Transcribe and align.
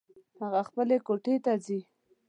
هغه 0.41 0.61
خپلې 0.69 0.97
کوټې 1.07 1.35
ته 1.45 1.53
ځي 1.65 1.79